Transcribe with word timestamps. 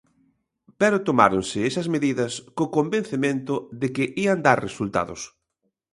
Pero 0.79 1.03
tomáronse 1.07 1.59
esas 1.69 1.87
medidas 1.95 2.33
co 2.57 2.65
convencemento 2.77 3.55
de 3.81 3.87
que 3.95 4.05
ían 4.23 4.39
dar 4.47 4.57
resultados. 4.67 5.21